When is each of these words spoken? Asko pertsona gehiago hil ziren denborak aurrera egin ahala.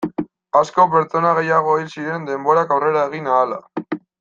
Asko 0.59 0.85
pertsona 0.93 1.33
gehiago 1.41 1.77
hil 1.81 1.93
ziren 1.99 2.27
denborak 2.31 2.75
aurrera 2.77 3.05
egin 3.13 3.31
ahala. 3.37 3.63